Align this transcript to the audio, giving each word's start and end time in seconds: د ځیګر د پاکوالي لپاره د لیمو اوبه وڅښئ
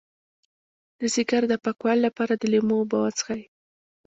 د 0.99 1.01
ځیګر 1.13 1.41
د 1.49 1.53
پاکوالي 1.63 2.01
لپاره 2.07 2.33
د 2.37 2.43
لیمو 2.51 2.75
اوبه 2.79 2.97
وڅښئ 3.01 3.41